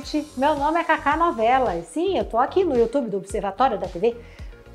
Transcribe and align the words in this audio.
gente! 0.00 0.26
Meu 0.36 0.54
nome 0.54 0.80
é 0.80 0.84
Cacá 0.84 1.16
Novelas. 1.16 1.86
Sim, 1.86 2.16
eu 2.16 2.24
tô 2.24 2.38
aqui 2.38 2.64
no 2.64 2.76
YouTube 2.76 3.10
do 3.10 3.18
Observatório 3.18 3.78
da 3.78 3.86
TV 3.86 4.16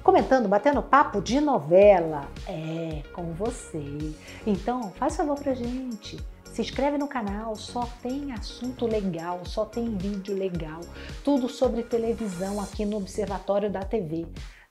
comentando, 0.03 0.47
batendo 0.47 0.83
papo 0.83 1.19
de 1.19 1.41
novela. 1.41 2.27
É, 2.47 3.01
com 3.11 3.33
você. 3.33 3.83
Então, 4.45 4.91
faz 4.91 5.15
favor 5.15 5.35
pra 5.39 5.55
gente. 5.55 6.19
Se 6.43 6.61
inscreve 6.61 6.97
no 6.97 7.07
canal, 7.07 7.55
só 7.55 7.89
tem 8.01 8.31
assunto 8.33 8.85
legal, 8.85 9.41
só 9.45 9.65
tem 9.65 9.97
vídeo 9.97 10.37
legal. 10.37 10.81
Tudo 11.23 11.49
sobre 11.49 11.81
televisão 11.83 12.61
aqui 12.61 12.85
no 12.85 12.97
Observatório 12.97 13.69
da 13.69 13.81
TV. 13.81 14.27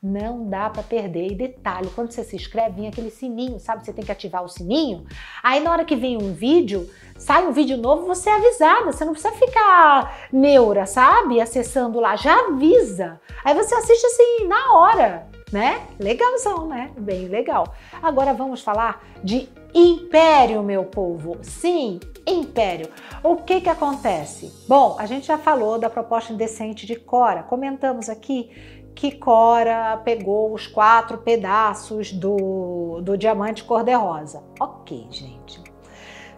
Não 0.07 0.47
dá 0.47 0.69
para 0.69 0.83
perder. 0.83 1.33
E 1.33 1.35
detalhe, 1.35 1.89
quando 1.95 2.11
você 2.11 2.23
se 2.23 2.37
inscreve, 2.37 2.77
vem 2.83 2.89
aquele 2.89 3.11
sininho, 3.11 3.59
sabe? 3.59 3.87
Você 3.87 3.91
tem 3.91 4.05
que 4.05 4.13
ativar 4.13 4.45
o 4.45 4.49
sininho. 4.51 5.07
Aí 5.43 5.61
na 5.61 5.73
hora 5.73 5.83
que 5.83 5.97
vem 5.97 6.19
um 6.23 6.35
vídeo, 6.35 6.91
sai 7.17 7.47
um 7.47 7.53
vídeo 7.53 7.79
novo, 7.79 8.07
você 8.07 8.29
é 8.29 8.35
avisada. 8.35 8.93
Você 8.93 9.03
não 9.03 9.15
precisa 9.15 9.33
ficar 9.33 10.29
neura, 10.31 10.85
sabe? 10.85 11.41
Acessando 11.41 12.01
lá, 12.01 12.17
já 12.17 12.39
avisa. 12.49 13.19
Aí 13.43 13.55
você 13.55 13.75
assiste 13.75 14.05
assim 14.05 14.47
na 14.47 14.75
hora, 14.75 15.27
né? 15.51 15.87
Legalzão, 15.99 16.69
né? 16.69 16.93
Bem 16.99 17.27
legal. 17.29 17.75
Agora 18.03 18.35
vamos 18.35 18.61
falar 18.61 19.03
de 19.25 19.49
Império, 19.73 20.63
meu 20.63 20.85
povo. 20.85 21.39
Sim, 21.41 21.99
Império. 22.27 22.91
O 23.23 23.37
que 23.37 23.63
que 23.63 23.71
acontece? 23.71 24.53
Bom, 24.69 24.97
a 24.99 25.07
gente 25.07 25.27
já 25.27 25.39
falou 25.39 25.79
da 25.79 25.89
proposta 25.89 26.31
indecente 26.31 26.85
de 26.85 26.95
Cora. 26.95 27.43
Comentamos 27.43 28.11
aqui 28.11 28.51
que 28.95 29.13
Cora 29.13 30.01
pegou 30.05 30.53
os 30.53 30.67
quatro 30.67 31.19
pedaços 31.19 32.13
do, 32.13 33.01
do 33.03 33.19
diamante 33.19 33.65
cor-de-rosa. 33.65 34.43
Ok, 34.61 35.07
gente. 35.11 35.63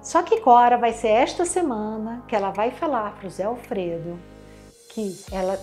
Só 0.00 0.22
que 0.22 0.40
Cora 0.40 0.78
vai 0.78 0.92
ser 0.92 1.08
esta 1.08 1.44
semana 1.44 2.24
que 2.28 2.34
ela 2.34 2.50
vai 2.50 2.70
falar 2.70 3.16
para 3.16 3.26
o 3.26 3.30
Zé 3.30 3.44
Alfredo 3.44 4.18
que 4.96 5.14
ela 5.30 5.60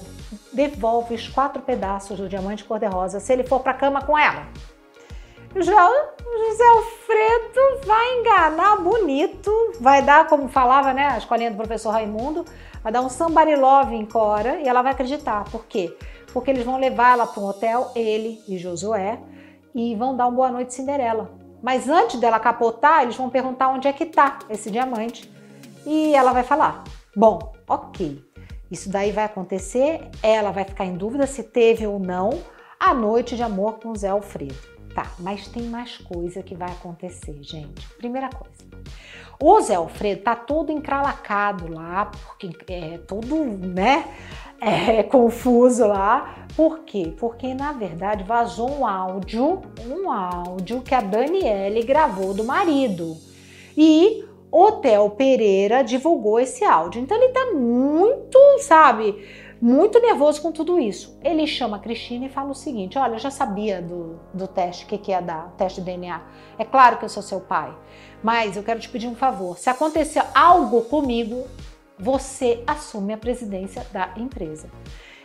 devolve 0.53 1.16
os 1.16 1.27
quatro 1.27 1.59
pedaços 1.63 2.19
do 2.19 2.30
diamante 2.30 2.63
cor-de-rosa 2.63 3.19
se 3.19 3.33
ele 3.33 3.44
for 3.44 3.61
para 3.61 3.72
a 3.72 3.75
cama 3.75 4.03
com 4.03 4.16
ela. 4.16 4.45
Já 5.55 5.89
José 6.49 6.67
Alfredo 6.67 7.85
vai 7.85 8.19
enganar 8.19 8.77
bonito, 8.77 9.51
vai 9.79 10.01
dar, 10.01 10.27
como 10.27 10.49
falava, 10.49 10.93
né, 10.93 11.09
a 11.09 11.17
escolinha 11.17 11.51
do 11.51 11.57
professor 11.57 11.91
Raimundo, 11.91 12.43
vai 12.81 12.91
dar 12.91 13.01
um 13.01 13.09
somebody 13.09 13.55
love 13.55 13.95
em 13.95 14.05
Cora 14.05 14.59
e 14.59 14.67
ela 14.67 14.81
vai 14.81 14.93
acreditar. 14.93 15.43
Por 15.51 15.65
quê? 15.65 15.95
porque 16.33 16.49
eles 16.49 16.65
vão 16.65 16.77
levar 16.77 17.13
ela 17.13 17.27
para 17.27 17.41
um 17.41 17.45
hotel, 17.45 17.91
ele 17.95 18.41
e 18.47 18.57
Josué, 18.57 19.19
e 19.73 19.95
vão 19.95 20.17
dar 20.17 20.25
uma 20.25 20.35
boa 20.35 20.51
noite 20.51 20.73
Cinderela. 20.73 21.31
Mas 21.61 21.88
antes 21.88 22.19
dela 22.19 22.39
capotar, 22.39 23.03
eles 23.03 23.15
vão 23.15 23.29
perguntar 23.29 23.69
onde 23.69 23.88
é 23.88 23.93
que 23.93 24.05
tá 24.05 24.39
esse 24.49 24.69
diamante. 24.69 25.31
E 25.85 26.13
ela 26.13 26.33
vai 26.33 26.43
falar: 26.43 26.83
"Bom, 27.15 27.53
OK. 27.69 28.21
Isso 28.69 28.89
daí 28.89 29.11
vai 29.11 29.25
acontecer, 29.25 30.09
ela 30.21 30.51
vai 30.51 30.65
ficar 30.65 30.85
em 30.85 30.95
dúvida 30.95 31.27
se 31.27 31.43
teve 31.43 31.85
ou 31.85 31.99
não 31.99 32.31
a 32.79 32.93
noite 32.93 33.35
de 33.35 33.43
amor 33.43 33.79
com 33.79 33.89
o 33.89 33.95
Zé 33.95 34.09
Alfredo. 34.09 34.72
Tá, 34.94 35.11
mas 35.19 35.47
tem 35.47 35.63
mais 35.63 35.97
coisa 35.97 36.44
que 36.44 36.55
vai 36.55 36.72
acontecer, 36.72 37.38
gente. 37.41 37.88
Primeira 37.97 38.30
coisa. 38.30 38.53
O 39.41 39.59
Zé 39.61 39.75
Alfredo 39.75 40.22
tá 40.22 40.35
todo 40.35 40.72
encralacado 40.72 41.72
lá, 41.72 42.05
porque 42.05 42.52
é 42.72 42.97
todo, 43.00 43.44
né? 43.44 44.05
é, 44.63 45.03
confuso 45.03 45.85
lá. 45.85 46.45
Por 46.55 46.80
quê? 46.80 47.13
Porque 47.17 47.53
na 47.53 47.73
verdade 47.73 48.23
vazou 48.23 48.72
um 48.72 48.85
áudio, 48.85 49.61
um 49.88 50.09
áudio 50.11 50.81
que 50.81 50.95
a 50.95 51.02
Daniele 51.02 51.83
gravou 51.83 52.33
do 52.33 52.44
marido. 52.44 53.17
E 53.75 54.23
o 54.52 54.72
Theo 54.73 55.09
Pereira 55.11 55.83
divulgou 55.83 56.40
esse 56.40 56.63
áudio. 56.63 57.01
Então 57.01 57.17
ele 57.17 57.34
tá 57.34 57.51
muito, 57.53 58.38
sabe, 58.59 59.25
muito 59.63 59.97
nervoso 60.01 60.41
com 60.41 60.51
tudo 60.51 60.78
isso. 60.78 61.18
Ele 61.24 61.47
chama 61.47 61.78
a 61.78 61.79
Cristina 61.79 62.25
e 62.25 62.29
fala 62.29 62.51
o 62.51 62.56
seguinte: 62.56 62.97
Olha, 62.97 63.13
eu 63.13 63.19
já 63.19 63.31
sabia 63.31 63.81
do, 63.81 64.19
do 64.34 64.46
teste, 64.46 64.84
o 64.84 64.88
que, 64.90 64.97
que 64.97 65.12
ia 65.12 65.22
dar, 65.22 65.53
teste 65.57 65.79
de 65.79 65.85
DNA. 65.85 66.22
É 66.59 66.66
claro 66.66 66.97
que 66.97 67.06
eu 67.06 67.09
sou 67.09 67.24
seu 67.24 67.40
pai, 67.40 67.73
mas 68.22 68.57
eu 68.57 68.63
quero 68.63 68.81
te 68.81 68.90
pedir 68.90 69.07
um 69.07 69.16
favor. 69.16 69.57
Se 69.57 69.69
acontecer 69.69 70.22
algo 70.35 70.81
comigo, 70.81 71.47
você 71.97 72.62
assume 72.68 73.13
a 73.13 73.18
presidência 73.18 73.88
da 73.94 74.09
empresa. 74.18 74.69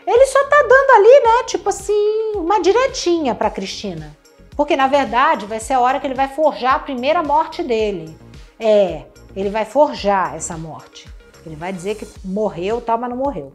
Ele 0.06 0.26
só 0.26 0.44
tá 0.44 0.62
dando 0.62 0.90
ali, 0.92 1.20
né, 1.24 1.44
tipo 1.48 1.68
assim, 1.68 2.32
uma 2.36 2.62
diretinha 2.62 3.34
para 3.34 3.50
Cristina. 3.50 4.16
Porque 4.56 4.76
na 4.76 4.86
verdade 4.86 5.46
vai 5.46 5.58
ser 5.58 5.72
a 5.72 5.80
hora 5.80 5.98
que 5.98 6.06
ele 6.06 6.14
vai 6.14 6.28
forjar 6.28 6.76
a 6.76 6.78
primeira 6.78 7.24
morte 7.24 7.60
dele. 7.62 8.16
É, 8.58 9.04
ele 9.34 9.50
vai 9.50 9.64
forjar 9.64 10.36
essa 10.36 10.56
morte. 10.56 11.08
Ele 11.44 11.56
vai 11.56 11.72
dizer 11.72 11.96
que 11.96 12.06
morreu, 12.24 12.80
tal, 12.80 12.98
mas 12.98 13.10
não 13.10 13.16
morreu. 13.16 13.52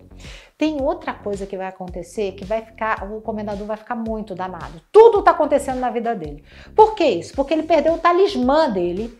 Tem 0.63 0.81
outra 0.81 1.12
coisa 1.13 1.46
que 1.46 1.57
vai 1.57 1.68
acontecer 1.68 2.31
que 2.31 2.46
vai 2.46 2.62
ficar, 2.62 3.03
o 3.12 3.19
comendador 3.19 3.68
vai 3.68 3.75
ficar 3.75 3.96
muito 3.96 4.34
danado. 4.34 4.79
Tudo 4.94 5.22
tá 5.22 5.31
acontecendo 5.31 5.78
na 5.78 5.90
vida 5.90 6.16
dele. 6.16 6.41
Por 6.74 6.96
que 6.96 7.03
isso? 7.03 7.35
Porque 7.35 7.53
ele 7.53 7.63
perdeu 7.63 7.96
o 7.96 7.97
talismã 7.97 8.69
dele, 8.69 9.13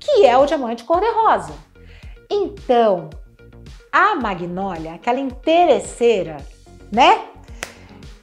que 0.00 0.24
é 0.24 0.38
o 0.38 0.46
diamante 0.46 0.84
cor-de-rosa. 0.84 1.52
Então, 2.30 3.10
a 3.92 4.14
Magnólia, 4.14 4.94
aquela 4.94 5.20
interesseira, 5.20 6.38
né? 6.90 7.26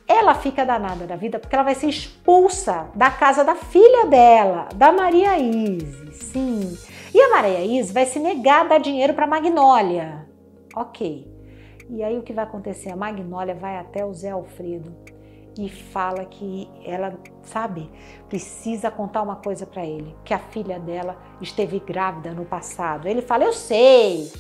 Ela 0.07 0.33
fica 0.33 0.65
danada 0.65 1.05
da 1.05 1.15
vida 1.15 1.37
porque 1.37 1.55
ela 1.55 1.65
vai 1.65 1.75
ser 1.75 1.89
expulsa 1.89 2.89
da 2.95 3.11
casa 3.11 3.43
da 3.43 3.53
filha 3.53 4.07
dela, 4.07 4.67
da 4.73 4.91
Maria 4.91 5.37
Isis. 5.37 6.17
Sim. 6.17 6.75
E 7.13 7.21
a 7.21 7.29
Maria 7.29 7.63
Isis 7.63 7.91
vai 7.91 8.07
se 8.07 8.17
negar 8.17 8.61
a 8.61 8.69
dar 8.69 8.79
dinheiro 8.79 9.13
para 9.13 9.27
Magnólia. 9.27 10.27
Ok. 10.75 11.32
E 11.89 12.03
aí 12.03 12.17
o 12.17 12.23
que 12.23 12.33
vai 12.33 12.43
acontecer? 12.43 12.91
A 12.91 12.95
Magnólia 12.95 13.55
vai 13.55 13.77
até 13.77 14.05
o 14.05 14.13
Zé 14.13 14.31
Alfredo 14.31 14.95
e 15.57 15.69
fala 15.69 16.25
que 16.25 16.67
ela, 16.83 17.17
sabe, 17.43 17.89
precisa 18.27 18.89
contar 18.89 19.21
uma 19.21 19.35
coisa 19.35 19.65
para 19.65 19.85
ele, 19.85 20.15
que 20.25 20.33
a 20.33 20.39
filha 20.39 20.79
dela 20.79 21.17
esteve 21.39 21.79
grávida 21.79 22.33
no 22.33 22.45
passado. 22.45 23.07
Ele 23.07 23.21
fala: 23.21 23.43
"Eu 23.43 23.53
sei" 23.53 24.31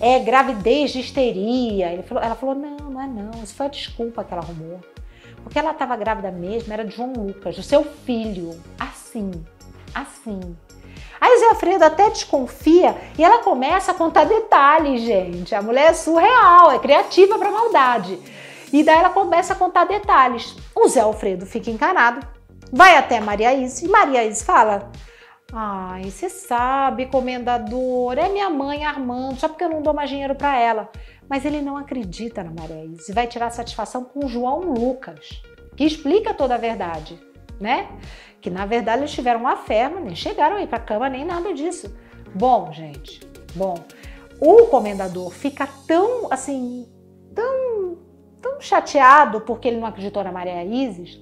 é 0.00 0.18
gravidez 0.18 0.92
de 0.92 1.00
histeria. 1.00 1.92
Ele 1.92 2.02
falou, 2.02 2.22
ela 2.22 2.34
falou: 2.34 2.54
não, 2.54 2.76
não 2.76 3.00
é 3.00 3.06
não. 3.06 3.42
Isso 3.42 3.54
foi 3.54 3.66
a 3.66 3.68
desculpa 3.70 4.24
que 4.24 4.32
ela 4.32 4.42
arrumou. 4.42 4.80
Porque 5.42 5.58
ela 5.58 5.70
estava 5.70 5.96
grávida 5.96 6.30
mesmo, 6.30 6.72
era 6.72 6.84
de 6.84 6.94
João 6.94 7.12
Lucas, 7.12 7.56
do 7.56 7.62
seu 7.62 7.84
filho. 7.84 8.58
Assim, 8.78 9.30
assim. 9.94 10.56
Aí 11.20 11.38
Zé 11.38 11.48
Alfredo 11.48 11.84
até 11.84 12.08
desconfia 12.08 12.96
e 13.18 13.22
ela 13.22 13.42
começa 13.42 13.90
a 13.90 13.94
contar 13.94 14.24
detalhes, 14.24 15.02
gente. 15.02 15.54
A 15.54 15.60
mulher 15.60 15.90
é 15.90 15.92
surreal, 15.92 16.70
é 16.70 16.78
criativa 16.78 17.38
para 17.38 17.50
maldade. 17.50 18.18
E 18.72 18.82
daí 18.82 18.98
ela 18.98 19.10
começa 19.10 19.52
a 19.52 19.56
contar 19.56 19.84
detalhes. 19.84 20.56
O 20.74 20.88
Zé 20.88 21.00
Alfredo 21.00 21.44
fica 21.44 21.70
encanado, 21.70 22.26
vai 22.72 22.96
até 22.96 23.20
Maria 23.20 23.52
Isis 23.52 23.82
e 23.82 23.88
Maria 23.88 24.24
Isis 24.24 24.42
fala: 24.42 24.90
Ai, 25.52 26.04
você 26.04 26.30
sabe, 26.30 27.06
comendador, 27.06 28.16
é 28.16 28.28
minha 28.28 28.48
mãe 28.48 28.84
Armando, 28.84 29.38
só 29.38 29.48
porque 29.48 29.64
eu 29.64 29.70
não 29.70 29.82
dou 29.82 29.92
mais 29.92 30.08
dinheiro 30.08 30.34
para 30.34 30.58
ela. 30.58 30.88
Mas 31.28 31.44
ele 31.44 31.60
não 31.60 31.76
acredita 31.76 32.42
na 32.42 32.50
Maria 32.50 32.84
Isis 32.84 33.08
e 33.08 33.12
vai 33.12 33.26
tirar 33.26 33.50
satisfação 33.50 34.04
com 34.04 34.26
João 34.26 34.60
Lucas, 34.60 35.42
que 35.76 35.84
explica 35.84 36.32
toda 36.32 36.54
a 36.54 36.58
verdade, 36.58 37.20
né? 37.60 37.88
Que 38.40 38.50
na 38.50 38.64
verdade 38.66 39.02
eles 39.02 39.12
tiveram 39.12 39.40
uma 39.40 39.56
mas 39.56 40.04
nem 40.04 40.14
chegaram 40.14 40.56
aí 40.56 40.66
para 40.66 40.78
cama 40.78 41.08
nem 41.08 41.24
nada 41.24 41.52
disso. 41.52 41.94
Bom, 42.34 42.72
gente, 42.72 43.20
bom, 43.54 43.74
o 44.40 44.66
comendador 44.66 45.30
fica 45.30 45.68
tão 45.86 46.32
assim, 46.32 46.88
tão, 47.34 47.98
tão 48.40 48.60
chateado 48.60 49.42
porque 49.42 49.68
ele 49.68 49.78
não 49.78 49.86
acreditou 49.86 50.24
na 50.24 50.32
Maria 50.32 50.64
Isis 50.64 51.20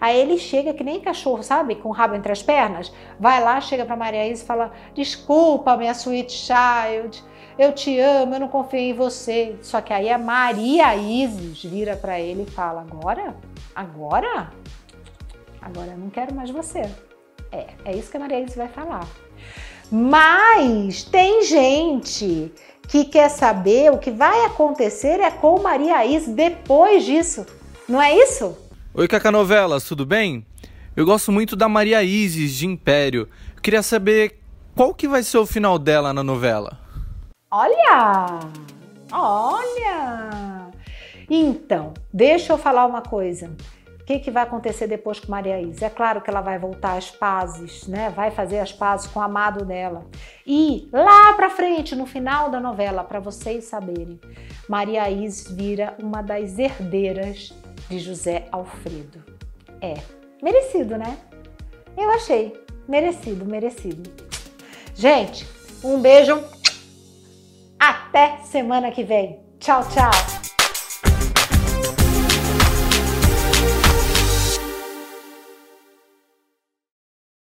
Aí 0.00 0.18
ele 0.18 0.38
chega 0.38 0.74
que 0.74 0.84
nem 0.84 1.00
cachorro, 1.00 1.42
sabe? 1.42 1.76
Com 1.76 1.88
o 1.88 1.92
rabo 1.92 2.14
entre 2.14 2.30
as 2.30 2.42
pernas. 2.42 2.92
Vai 3.18 3.42
lá, 3.42 3.60
chega 3.60 3.84
para 3.84 3.96
Maria 3.96 4.26
Isis 4.26 4.42
e 4.42 4.46
fala: 4.46 4.72
Desculpa, 4.94 5.76
minha 5.76 5.92
sweet 5.92 6.32
child. 6.32 7.22
Eu 7.58 7.72
te 7.72 7.98
amo, 7.98 8.34
eu 8.34 8.40
não 8.40 8.48
confiei 8.48 8.90
em 8.90 8.94
você. 8.94 9.56
Só 9.62 9.80
que 9.80 9.92
aí 9.92 10.10
a 10.10 10.18
Maria 10.18 10.94
Isis 10.94 11.64
vira 11.64 11.96
para 11.96 12.20
ele 12.20 12.42
e 12.42 12.50
fala: 12.50 12.82
Agora? 12.82 13.34
Agora? 13.74 14.50
Agora 15.66 15.90
eu 15.90 15.98
não 15.98 16.08
quero 16.10 16.32
mais 16.32 16.48
você. 16.48 16.82
É, 17.50 17.66
é 17.84 17.96
isso 17.96 18.08
que 18.08 18.16
a 18.16 18.20
Maria 18.20 18.40
Isis 18.40 18.54
vai 18.54 18.68
falar. 18.68 19.04
Mas 19.90 21.02
tem 21.02 21.42
gente 21.42 22.52
que 22.86 23.04
quer 23.04 23.28
saber 23.28 23.90
o 23.92 23.98
que 23.98 24.12
vai 24.12 24.44
acontecer 24.44 25.18
é 25.18 25.28
com 25.28 25.60
Maria 25.60 26.06
Isis 26.06 26.32
depois 26.32 27.04
disso. 27.04 27.44
Não 27.88 28.00
é 28.00 28.14
isso? 28.14 28.56
Oi, 28.94 29.08
Caca 29.08 29.32
Novelas, 29.32 29.82
tudo 29.82 30.06
bem? 30.06 30.46
Eu 30.94 31.04
gosto 31.04 31.32
muito 31.32 31.56
da 31.56 31.68
Maria 31.68 32.00
Isis 32.00 32.52
de 32.52 32.64
Império. 32.64 33.28
Eu 33.56 33.60
queria 33.60 33.82
saber 33.82 34.38
qual 34.72 34.94
que 34.94 35.08
vai 35.08 35.24
ser 35.24 35.38
o 35.38 35.46
final 35.46 35.80
dela 35.80 36.12
na 36.12 36.22
novela. 36.22 36.78
Olha! 37.50 38.38
Olha! 39.10 40.70
Então, 41.28 41.92
deixa 42.12 42.52
eu 42.52 42.58
falar 42.58 42.86
uma 42.86 43.02
coisa. 43.02 43.50
Que, 44.06 44.20
que 44.20 44.30
vai 44.30 44.44
acontecer 44.44 44.86
depois 44.86 45.18
com 45.18 45.32
Maria 45.32 45.60
Isa? 45.60 45.86
É 45.86 45.90
claro 45.90 46.20
que 46.20 46.30
ela 46.30 46.40
vai 46.40 46.58
voltar 46.60 46.96
às 46.96 47.10
pazes, 47.10 47.88
né? 47.88 48.08
Vai 48.10 48.30
fazer 48.30 48.60
as 48.60 48.72
pazes 48.72 49.08
com 49.08 49.18
o 49.18 49.22
amado 49.22 49.64
dela. 49.64 50.06
E 50.46 50.88
lá 50.92 51.32
pra 51.32 51.50
frente, 51.50 51.96
no 51.96 52.06
final 52.06 52.48
da 52.48 52.60
novela, 52.60 53.02
para 53.02 53.18
vocês 53.18 53.64
saberem, 53.64 54.20
Maria 54.68 55.10
Isa 55.10 55.52
vira 55.52 55.96
uma 56.00 56.22
das 56.22 56.56
herdeiras 56.56 57.52
de 57.88 57.98
José 57.98 58.46
Alfredo. 58.52 59.24
É, 59.80 59.94
merecido, 60.40 60.96
né? 60.96 61.18
Eu 61.96 62.08
achei. 62.10 62.64
Merecido, 62.88 63.44
merecido. 63.44 64.08
Gente, 64.94 65.44
um 65.82 66.00
beijo. 66.00 66.40
Até 67.76 68.38
semana 68.44 68.92
que 68.92 69.02
vem. 69.02 69.40
Tchau, 69.58 69.82
tchau. 69.88 70.35